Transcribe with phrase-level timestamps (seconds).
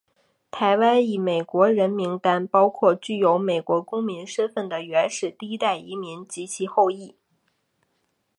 [0.49, 7.13] 台湾裔美国人名单包括具有美国公民身份的原始第一代移民及其后裔。